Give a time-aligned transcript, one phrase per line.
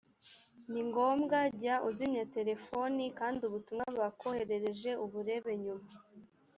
[0.71, 5.87] ni ngombwa jya uzimya terefoni kandi ubutumwa bakoherereje uburebe nyuma.